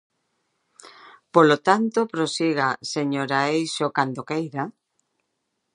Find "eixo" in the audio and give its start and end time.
3.57-3.85